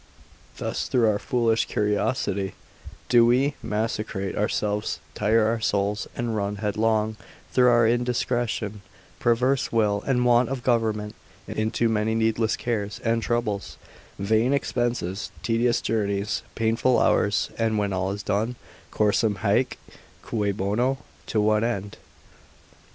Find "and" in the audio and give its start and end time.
6.15-6.35, 10.07-10.25, 13.03-13.21, 17.59-17.77